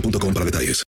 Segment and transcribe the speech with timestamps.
[0.00, 0.84] para detalles.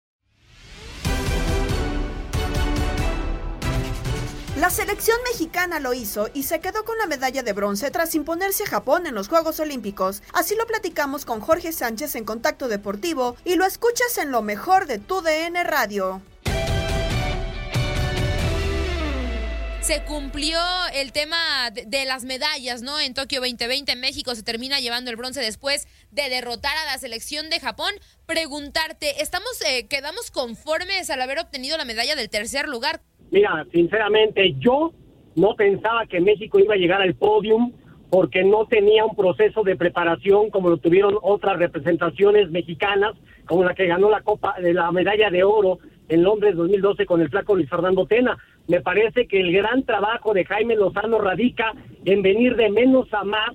[4.59, 8.64] La selección mexicana lo hizo y se quedó con la medalla de bronce tras imponerse
[8.64, 10.20] a Japón en los Juegos Olímpicos.
[10.33, 14.86] Así lo platicamos con Jorge Sánchez en Contacto Deportivo y lo escuchas en lo mejor
[14.86, 16.20] de tu DN Radio.
[19.88, 20.58] Se cumplió
[20.94, 23.00] el tema de, las medallas, ¿no?
[23.00, 27.48] En Tokio 2020 México se termina llevando el bronce después de derrotar a la selección
[27.48, 27.92] de Japón.
[28.26, 33.00] Preguntarte, ¿estamos eh, quedamos conformes al haber obtenido la medalla del tercer lugar?
[33.30, 34.92] Mira, sinceramente, yo
[35.36, 37.72] no pensaba que México iba a llegar al podium
[38.10, 43.14] porque no tenía un proceso de preparación como lo tuvieron otras representaciones mexicanas,
[43.46, 45.78] como la que ganó la Copa de la medalla de oro
[46.10, 48.36] en Londres 2012 con el flaco Luis Fernando Tena.
[48.68, 51.73] Me parece que el gran trabajo de Jaime Lozano radica
[52.05, 53.51] en venir de menos a más.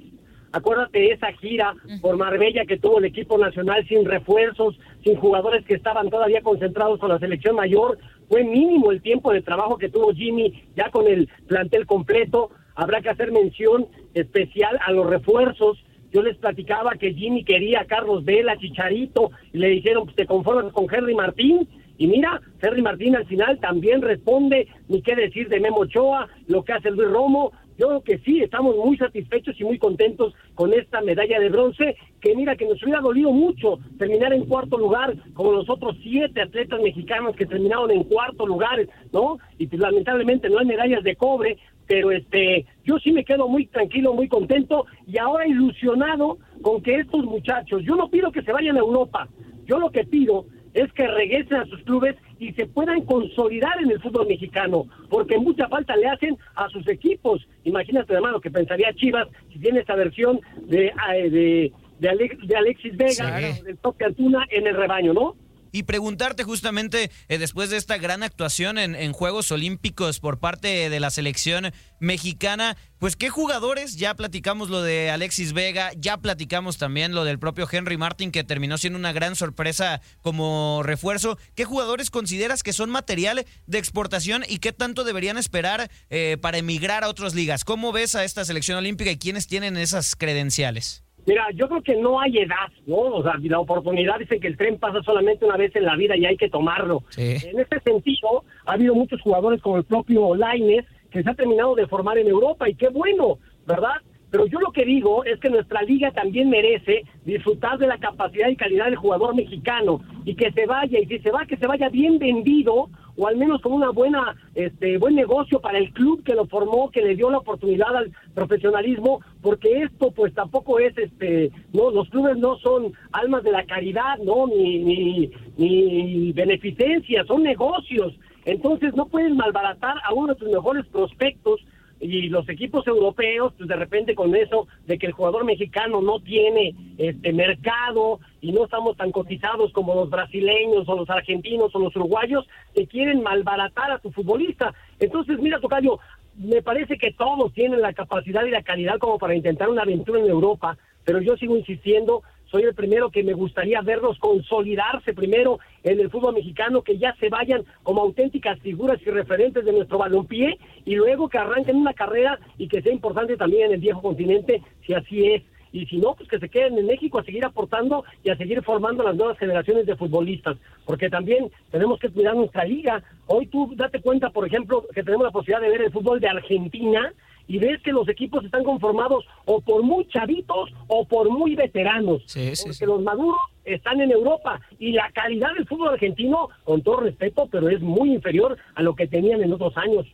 [0.51, 5.65] Acuérdate de esa gira por Marbella que tuvo el equipo nacional sin refuerzos, sin jugadores
[5.65, 7.99] que estaban todavía concentrados con la selección mayor.
[8.27, 12.49] Fue mínimo el tiempo de trabajo que tuvo Jimmy ya con el plantel completo.
[12.73, 15.77] Habrá que hacer mención especial a los refuerzos.
[16.11, 20.25] Yo les platicaba que Jimmy quería a Carlos Vela, Chicharito, y le dijeron, pues te
[20.25, 21.67] conformas con Henry Martín.
[21.97, 26.63] Y mira, Henry Martín al final también responde, ni qué decir de Memo Ochoa, lo
[26.63, 27.51] que hace Luis Romo.
[27.77, 31.95] Yo creo que sí, estamos muy satisfechos y muy contentos con esta medalla de bronce,
[32.21, 36.41] que mira que nos hubiera dolido mucho terminar en cuarto lugar, como los otros siete
[36.41, 39.39] atletas mexicanos que terminaron en cuarto lugar, ¿no?
[39.57, 43.65] Y pues, lamentablemente no hay medallas de cobre, pero este, yo sí me quedo muy
[43.65, 48.51] tranquilo, muy contento y ahora ilusionado con que estos muchachos, yo no pido que se
[48.51, 49.27] vayan a Europa,
[49.65, 53.91] yo lo que pido es que regresen a sus clubes y se puedan consolidar en
[53.91, 57.47] el fútbol mexicano, porque mucha falta le hacen a sus equipos.
[57.63, 62.55] Imagínate, hermano, que pensaría Chivas si tiene esa versión de, eh, de, de, Alex- de
[62.55, 65.35] Alexis Vega, del toque Antuna en el rebaño, ¿no?
[65.73, 70.89] Y preguntarte justamente, eh, después de esta gran actuación en, en Juegos Olímpicos por parte
[70.89, 76.77] de la selección mexicana, pues qué jugadores, ya platicamos lo de Alexis Vega, ya platicamos
[76.77, 81.39] también lo del propio Henry Martin, que terminó siendo una gran sorpresa como refuerzo.
[81.55, 86.59] ¿Qué jugadores consideras que son material de exportación y qué tanto deberían esperar eh, para
[86.59, 87.65] emigrar a otras ligas?
[87.65, 91.02] ¿Cómo ves a esta selección olímpica y quiénes tienen esas credenciales?
[91.25, 92.97] Mira, yo creo que no hay edad, ¿no?
[92.97, 96.17] O sea, la oportunidad dicen que el tren pasa solamente una vez en la vida
[96.17, 97.03] y hay que tomarlo.
[97.17, 101.75] En este sentido, ha habido muchos jugadores como el propio Laines que se ha terminado
[101.75, 104.01] de formar en Europa y qué bueno, ¿verdad?
[104.31, 108.49] Pero yo lo que digo es que nuestra liga también merece disfrutar de la capacidad
[108.49, 111.67] y calidad del jugador mexicano y que se vaya, y si se va, que se
[111.67, 116.23] vaya bien vendido o al menos con una buena, este, buen negocio para el club
[116.23, 120.97] que lo formó, que le dio la oportunidad al profesionalismo, porque esto pues tampoco es
[120.97, 127.23] este no los clubes no son almas de la caridad no ni ni, ni beneficencia
[127.25, 128.13] son negocios.
[128.45, 131.61] Entonces no pueden malbaratar a uno de sus mejores prospectos
[132.03, 136.19] y los equipos europeos, pues de repente con eso de que el jugador mexicano no
[136.19, 141.79] tiene este mercado y no estamos tan cotizados como los brasileños o los argentinos o
[141.79, 142.45] los uruguayos,
[142.75, 144.73] que quieren malbaratar a su futbolista.
[144.99, 145.99] Entonces, mira, Tocayo,
[146.37, 150.19] me parece que todos tienen la capacidad y la calidad como para intentar una aventura
[150.19, 152.23] en Europa, pero yo sigo insistiendo
[152.53, 157.15] soy el primero que me gustaría verlos consolidarse primero en el fútbol mexicano, que ya
[157.19, 161.95] se vayan como auténticas figuras y referentes de nuestro balompié y luego que arranquen una
[161.95, 165.41] carrera y que sea importante también en el viejo continente, si así es.
[165.71, 168.61] Y si no, pues que se queden en México a seguir aportando y a seguir
[168.61, 170.55] formando las nuevas generaciones de futbolistas,
[170.85, 173.01] porque también tenemos que cuidar nuestra liga.
[173.25, 176.27] Hoy tú date cuenta, por ejemplo, que tenemos la posibilidad de ver el fútbol de
[176.27, 177.11] Argentina,
[177.47, 182.23] y ves que los equipos están conformados o por muy chavitos o por muy veteranos.
[182.25, 187.47] porque los maduros están en Europa y la calidad del fútbol argentino, con todo respeto,
[187.51, 190.05] pero es muy inferior a lo que tenían en otros años.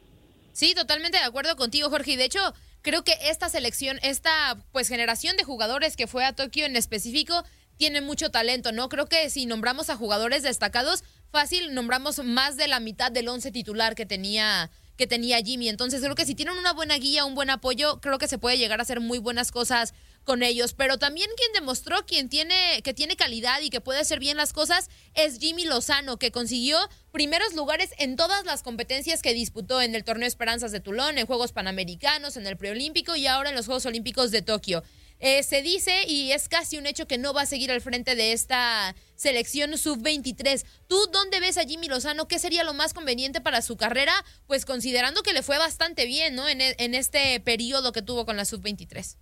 [0.51, 2.11] Sí, totalmente de acuerdo contigo, Jorge.
[2.11, 2.39] Y de hecho,
[2.81, 7.43] creo que esta selección, esta pues generación de jugadores que fue a Tokio en específico,
[7.77, 8.89] tiene mucho talento, ¿no?
[8.89, 13.51] Creo que si nombramos a jugadores destacados, fácil nombramos más de la mitad del once
[13.51, 15.69] titular que tenía que tenía Jimmy.
[15.69, 18.57] Entonces creo que si tienen una buena guía, un buen apoyo, creo que se puede
[18.57, 19.93] llegar a hacer muy buenas cosas
[20.25, 20.73] con ellos.
[20.73, 24.51] Pero también quien demostró quien tiene, que tiene calidad y que puede hacer bien las
[24.51, 26.77] cosas es Jimmy Lozano, que consiguió
[27.13, 31.25] primeros lugares en todas las competencias que disputó en el Torneo Esperanzas de Tulón, en
[31.25, 34.83] Juegos Panamericanos, en el Preolímpico y ahora en los Juegos Olímpicos de Tokio.
[35.21, 38.15] Eh, se dice y es casi un hecho que no va a seguir al frente
[38.15, 40.65] de esta selección sub-23.
[40.87, 42.27] ¿Tú dónde ves a Jimmy Lozano?
[42.29, 44.13] ¿Qué sería lo más conveniente para su carrera?
[44.47, 46.47] Pues considerando que le fue bastante bien, ¿no?
[46.47, 49.17] En, en este periodo que tuvo con la sub-23.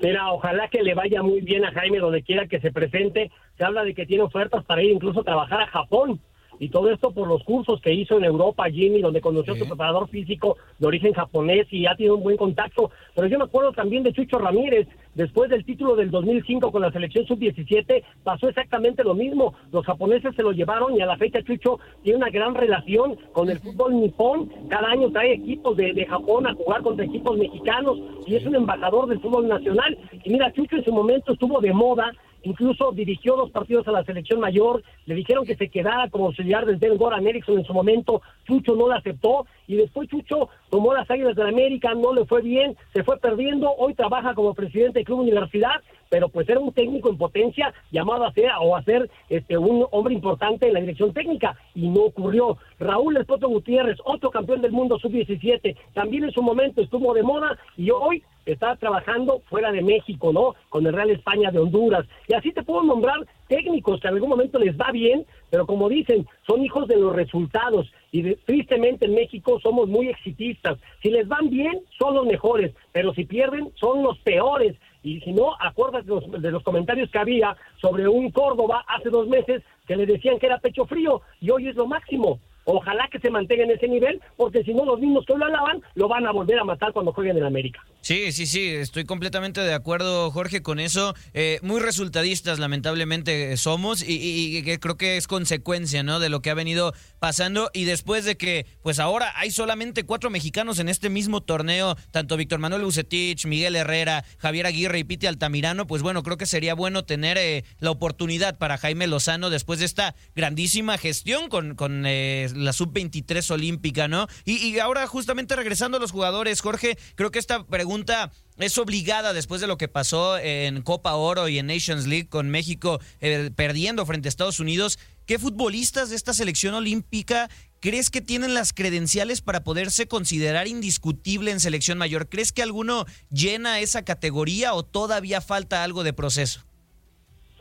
[0.00, 3.32] Mira, ojalá que le vaya muy bien a Jaime donde quiera que se presente.
[3.58, 6.20] Se habla de que tiene ofertas para ir incluso a trabajar a Japón.
[6.60, 9.66] Y todo esto por los cursos que hizo en Europa, Jimmy, donde conoció a su
[9.66, 12.90] preparador físico de origen japonés y ha tenido un buen contacto.
[13.14, 16.92] Pero yo me acuerdo también de Chucho Ramírez, después del título del 2005 con la
[16.92, 19.54] selección sub-17, pasó exactamente lo mismo.
[19.72, 23.48] Los japoneses se lo llevaron y a la fecha Chucho tiene una gran relación con
[23.50, 24.50] el fútbol nipón.
[24.68, 28.54] Cada año trae equipos de, de Japón a jugar contra equipos mexicanos y es un
[28.54, 29.98] embajador del fútbol nacional.
[30.24, 34.04] Y mira, Chucho en su momento estuvo de moda incluso dirigió dos partidos a la
[34.04, 37.72] selección mayor, le dijeron que se quedara como auxiliar del Den Goran Eriksson en su
[37.72, 42.14] momento, Chucho no lo aceptó y después Chucho tomó las Águilas de la América, no
[42.14, 46.48] le fue bien, se fue perdiendo, hoy trabaja como presidente del Club Universidad, pero pues
[46.48, 50.66] era un técnico en potencia llamado a ser o a ser este un hombre importante
[50.66, 52.58] en la dirección técnica y no ocurrió.
[52.78, 57.58] Raúl El Gutiérrez, otro campeón del mundo sub-17, también en su momento estuvo de moda
[57.76, 60.54] y hoy está trabajando fuera de México, ¿no?
[60.68, 62.06] Con el Real España de Honduras.
[62.28, 65.88] Y así te puedo nombrar técnicos que en algún momento les va bien, pero como
[65.88, 67.92] dicen, son hijos de los resultados.
[68.12, 70.78] Y tristemente en México somos muy exitistas.
[71.02, 74.76] Si les van bien, son los mejores, pero si pierden, son los peores.
[75.02, 79.10] Y si no, acuérdate de los, de los comentarios que había sobre un Córdoba hace
[79.10, 82.38] dos meses que le decían que era pecho frío y hoy es lo máximo.
[82.72, 85.82] Ojalá que se mantenga en ese nivel, porque si no, los mismos que lo alaban
[85.94, 87.84] lo van a volver a matar cuando jueguen en América.
[88.00, 91.14] Sí, sí, sí, estoy completamente de acuerdo, Jorge, con eso.
[91.34, 96.20] Eh, muy resultadistas, lamentablemente, somos y, creo que es consecuencia, ¿no?
[96.20, 100.30] De lo que ha venido pasando y después de que, pues ahora hay solamente cuatro
[100.30, 105.26] mexicanos en este mismo torneo, tanto Víctor Manuel Bucetich, Miguel Herrera, Javier Aguirre y Piti
[105.26, 109.80] Altamirano, pues bueno, creo que sería bueno tener eh, la oportunidad para Jaime Lozano después
[109.80, 114.26] de esta grandísima gestión con, con eh, la sub-23 olímpica, ¿no?
[114.44, 119.60] Y, ahora justamente regresando a los jugadores, Jorge, creo que esta pregunta es obligada después
[119.60, 124.04] de lo que pasó en Copa Oro y en Nations League con México eh, perdiendo
[124.06, 124.98] frente a Estados Unidos.
[125.26, 127.48] ¿Qué futbolistas de esta selección olímpica
[127.80, 132.28] crees que tienen las credenciales para poderse considerar indiscutible en selección mayor?
[132.28, 136.69] ¿Crees que alguno llena esa categoría o todavía falta algo de proceso?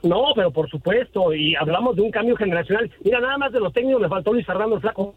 [0.03, 2.89] No, pero por supuesto, y hablamos de un cambio generacional.
[3.03, 5.13] Mira, nada más de los técnicos me faltó Luis Fernando Flaco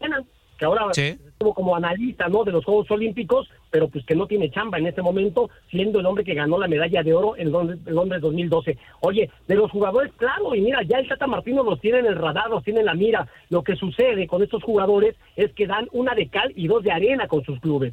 [0.62, 2.44] que ahora estuvo como analista ¿no?
[2.44, 6.06] de los Juegos Olímpicos, pero pues que no tiene chamba en este momento, siendo el
[6.06, 8.78] hombre que ganó la medalla de oro en Londres, 2012.
[9.00, 12.14] Oye, de los jugadores, claro, y mira, ya el Tata Martino los tiene en el
[12.14, 13.26] radar, los tiene en la mira.
[13.50, 16.92] Lo que sucede con estos jugadores es que dan una de cal y dos de
[16.92, 17.92] arena con sus clubes.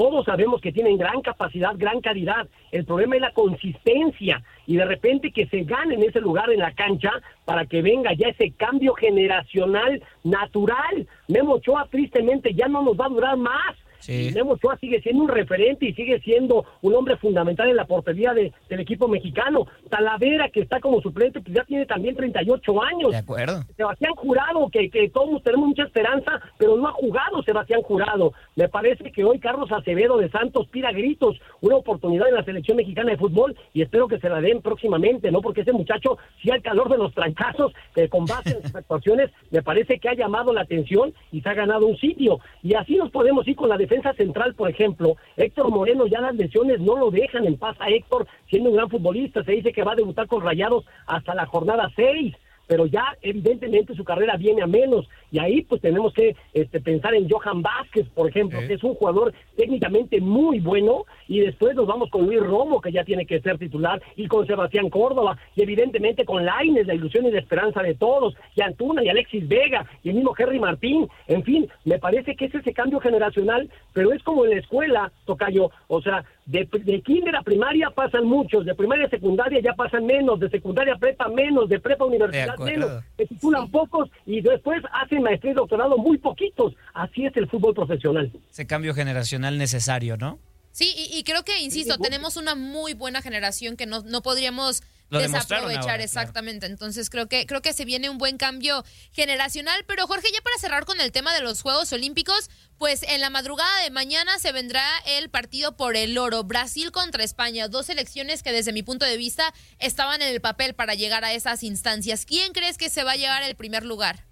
[0.00, 2.48] Todos sabemos que tienen gran capacidad, gran calidad.
[2.72, 6.60] El problema es la consistencia y de repente que se gane en ese lugar en
[6.60, 7.12] la cancha
[7.44, 11.06] para que venga ya ese cambio generacional natural.
[11.28, 13.76] Memo Ochoa tristemente ya no nos va a durar más.
[14.08, 17.84] Y Memo Ochoa sigue siendo un referente y sigue siendo un hombre fundamental en la
[17.84, 19.66] portería de, del equipo mexicano.
[19.88, 23.10] Talavera, que está como suplente, pues ya tiene también 38 años.
[23.10, 23.62] De acuerdo.
[23.76, 28.32] Sebastián Jurado, que, que todos tenemos mucha esperanza, pero no ha jugado Sebastián Jurado.
[28.56, 32.76] Me parece que hoy Carlos Acevedo de Santos pida gritos una oportunidad en la selección
[32.76, 35.40] mexicana de fútbol y espero que se la den próximamente, ¿no?
[35.40, 39.30] Porque ese muchacho, si al calor de los trancazos, eh, con base en sus actuaciones,
[39.50, 42.40] me parece que ha llamado la atención y se ha ganado un sitio.
[42.62, 45.16] Y así nos podemos ir con la defensa central, por ejemplo.
[45.36, 48.88] Héctor Moreno, ya las lesiones no lo dejan en paz a Héctor, siendo un gran
[48.88, 49.44] futbolista.
[49.44, 52.34] Se dice que va a debutar con Rayados hasta la jornada 6
[52.70, 55.08] pero ya evidentemente su carrera viene a menos.
[55.32, 58.94] Y ahí pues tenemos que este, pensar en Johan Vázquez, por ejemplo, que es un
[58.94, 61.04] jugador técnicamente muy bueno.
[61.26, 64.46] Y después nos vamos con Luis Romo, que ya tiene que ser titular, y con
[64.46, 69.02] Sebastián Córdoba, y evidentemente con Laines, la ilusión y la esperanza de todos, y Antuna
[69.02, 72.72] y Alexis Vega, y el mismo Henry Martín, en fin, me parece que es ese
[72.72, 77.42] cambio generacional, pero es como en la escuela, Tocayo, o sea, de, de kinder a
[77.42, 81.68] primaria pasan muchos, de primaria a secundaria ya pasan menos, de secundaria a prepa menos,
[81.68, 86.18] de prepa a universidad menos, se titulan pocos y después hacen maestría y doctorado muy
[86.18, 86.74] poquitos.
[86.92, 88.32] Así es el fútbol profesional.
[88.50, 90.40] Ese cambio generacional necesario, ¿no?
[90.72, 96.00] Sí, y, creo que, insisto, tenemos una muy buena generación que no, no podríamos desaprovechar
[96.00, 96.66] exactamente.
[96.66, 100.56] Entonces creo que creo que se viene un buen cambio generacional, pero Jorge, ya para
[100.58, 104.52] cerrar con el tema de los Juegos Olímpicos, pues en la madrugada de mañana se
[104.52, 104.82] vendrá
[105.18, 109.16] el partido por el oro, Brasil contra España, dos selecciones que desde mi punto de
[109.16, 112.24] vista estaban en el papel para llegar a esas instancias.
[112.24, 114.30] ¿Quién crees que se va a llevar el primer lugar?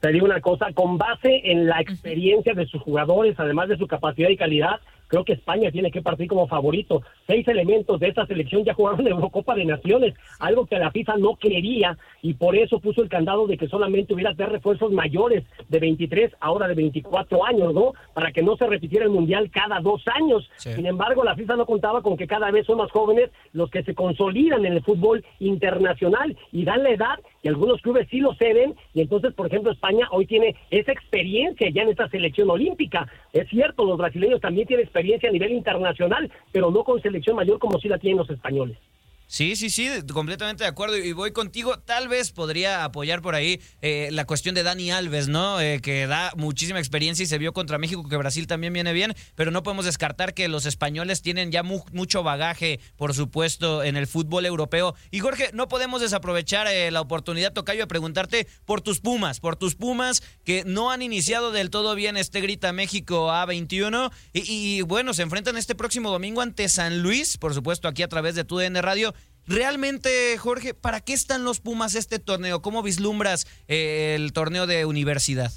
[0.00, 3.86] Te digo una cosa, con base en la experiencia de sus jugadores, además de su
[3.86, 4.78] capacidad y calidad,
[5.08, 7.02] creo que España tiene que partir como favorito.
[7.26, 11.16] Seis elementos de esta selección ya jugaron en Eurocopa de Naciones, algo que la FIFA
[11.16, 15.44] no quería y por eso puso el candado de que solamente hubiera tres refuerzos mayores
[15.68, 17.94] de 23, ahora de 24 años, ¿no?
[18.14, 20.48] Para que no se repitiera el Mundial cada dos años.
[20.56, 23.82] Sin embargo, la FIFA no contaba con que cada vez son más jóvenes los que
[23.82, 28.34] se consolidan en el fútbol internacional y dan la edad y algunos clubes sí lo
[28.34, 33.08] ceden y entonces, por ejemplo, España hoy tiene esa experiencia ya en esta selección olímpica.
[33.32, 37.58] Es cierto, los brasileños también tienen experiencia a nivel internacional, pero no con selección mayor
[37.58, 38.78] como sí la tienen los españoles.
[39.28, 40.96] Sí, sí, sí, completamente de acuerdo.
[40.96, 41.80] Y voy contigo.
[41.80, 45.60] Tal vez podría apoyar por ahí eh, la cuestión de Dani Alves, ¿no?
[45.60, 49.14] Eh, que da muchísima experiencia y se vio contra México, que Brasil también viene bien,
[49.34, 54.06] pero no podemos descartar que los españoles tienen ya mucho bagaje, por supuesto, en el
[54.06, 54.94] fútbol europeo.
[55.10, 59.56] Y Jorge, no podemos desaprovechar eh, la oportunidad, Tocayo, de preguntarte por tus Pumas, por
[59.56, 64.12] tus Pumas que no han iniciado del todo bien este Grita México A21.
[64.32, 68.08] Y, y bueno, se enfrentan este próximo domingo ante San Luis, por supuesto, aquí a
[68.08, 69.15] través de TUDN Radio.
[69.46, 72.62] Realmente, Jorge, ¿para qué están los Pumas este torneo?
[72.62, 75.52] ¿Cómo vislumbras eh, el torneo de universidad?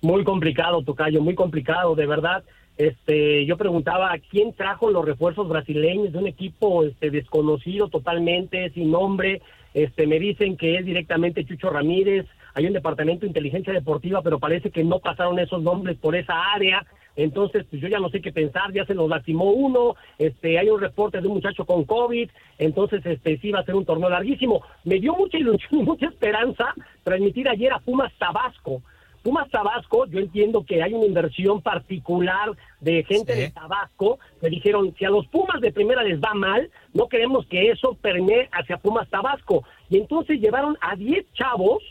[0.00, 2.44] Muy complicado, Tocayo, muy complicado, de verdad.
[2.78, 8.90] Este, yo preguntaba quién trajo los refuerzos brasileños de un equipo este, desconocido totalmente, sin
[8.90, 9.42] nombre.
[9.74, 12.26] Este, me dicen que es directamente Chucho Ramírez.
[12.54, 16.52] Hay un departamento de inteligencia deportiva, pero parece que no pasaron esos nombres por esa
[16.54, 16.86] área.
[17.18, 20.70] Entonces, pues yo ya no sé qué pensar, ya se nos lastimó uno, este, hay
[20.70, 24.08] un reporte de un muchacho con COVID, entonces este sí va a ser un torneo
[24.08, 24.62] larguísimo.
[24.84, 26.72] Me dio mucha ilusión y mucha esperanza
[27.02, 28.82] transmitir ayer a Pumas Tabasco.
[29.24, 34.94] Pumas Tabasco, yo entiendo que hay una inversión particular de gente de Tabasco que dijeron,
[34.96, 38.76] si a los Pumas de primera les va mal, no queremos que eso permee hacia
[38.76, 39.64] Pumas Tabasco.
[39.90, 41.82] Y entonces llevaron a 10 chavos,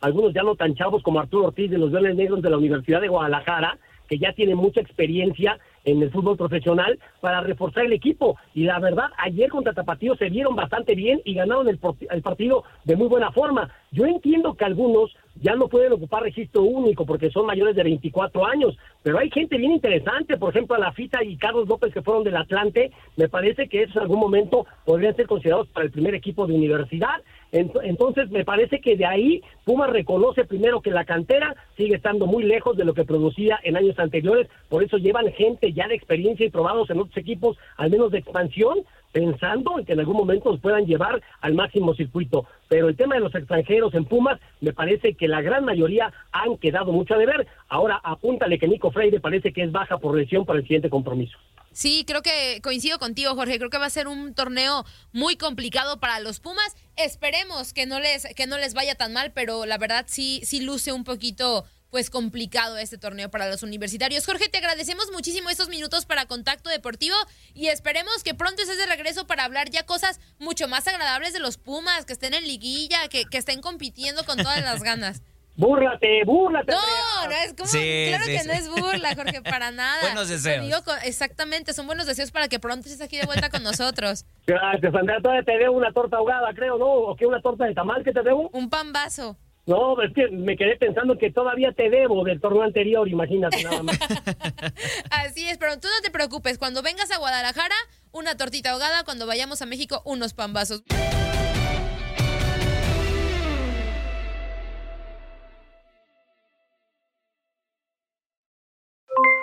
[0.00, 3.00] algunos ya no tan chavos como Arturo Ortiz de los Verdes Negros de la Universidad
[3.00, 8.36] de Guadalajara, que ya tiene mucha experiencia en el fútbol profesional para reforzar el equipo.
[8.54, 11.78] Y la verdad, ayer contra Tapatío se vieron bastante bien y ganaron el,
[12.10, 13.70] el, partido de muy buena forma.
[13.92, 18.46] Yo entiendo que algunos ya no pueden ocupar registro único porque son mayores de 24
[18.46, 22.02] años, pero hay gente bien interesante, por ejemplo, a la Fita y Carlos López que
[22.02, 25.92] fueron del Atlante, me parece que esos en algún momento podrían ser considerados para el
[25.92, 27.22] primer equipo de universidad.
[27.52, 32.42] Entonces, me parece que de ahí Puma reconoce primero que la cantera sigue estando muy
[32.42, 36.44] lejos de lo que producía en años anteriores, por eso llevan gente ya de experiencia
[36.44, 38.80] y probados en otros equipos, al menos de expansión,
[39.16, 42.44] pensando en que en algún momento los puedan llevar al máximo circuito.
[42.68, 46.58] Pero el tema de los extranjeros en Pumas, me parece que la gran mayoría han
[46.58, 47.46] quedado mucho a deber.
[47.70, 51.38] Ahora apúntale que Nico Freire parece que es baja por lesión para el siguiente compromiso.
[51.72, 53.56] Sí, creo que coincido contigo, Jorge.
[53.56, 56.76] Creo que va a ser un torneo muy complicado para los Pumas.
[56.98, 60.60] Esperemos que no les, que no les vaya tan mal, pero la verdad sí, sí
[60.60, 64.26] luce un poquito pues complicado este torneo para los universitarios.
[64.26, 67.16] Jorge, te agradecemos muchísimo estos minutos para Contacto Deportivo
[67.54, 71.40] y esperemos que pronto estés de regreso para hablar ya cosas mucho más agradables de
[71.40, 75.22] los Pumas, que estén en liguilla, que, que estén compitiendo con todas las ganas.
[75.56, 76.70] Búrlate, búrlate.
[76.70, 77.66] No, no es como.
[77.66, 78.46] Sí, claro sí, que sí.
[78.46, 80.02] no es burla, Jorge, para nada.
[80.02, 80.62] Buenos deseos.
[80.62, 84.26] Digo exactamente, son buenos deseos para que pronto estés aquí de vuelta con nosotros.
[84.46, 85.18] Gracias, Andrea.
[85.22, 86.86] Todavía te debo una torta ahogada, creo, ¿no?
[86.86, 87.24] ¿O qué?
[87.24, 88.50] ¿Una torta de tamal que te debo?
[88.52, 89.38] Un pan vaso.
[89.66, 93.82] No, es que me quedé pensando que todavía te debo del torneo anterior, imagínate nada
[93.82, 93.98] más.
[95.10, 96.56] Así es, pero tú no te preocupes.
[96.56, 97.74] Cuando vengas a Guadalajara,
[98.12, 99.02] una tortita ahogada.
[99.04, 100.84] Cuando vayamos a México, unos pan vasos.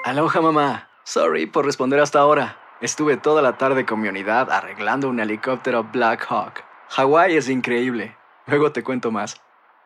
[0.05, 0.89] Aloha mamá.
[1.03, 2.59] Sorry por responder hasta ahora.
[2.79, 6.63] Estuve toda la tarde con mi unidad arreglando un helicóptero Black Hawk.
[6.89, 8.15] Hawái es increíble.
[8.47, 9.41] Luego te cuento más.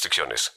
[0.00, 0.52] restricciones.